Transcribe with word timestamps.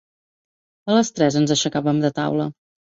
A 0.89 0.95
les 0.97 1.13
tres 1.21 1.39
ens 1.43 1.57
aixecàvem 1.59 2.05
de 2.09 2.15
taula. 2.21 2.53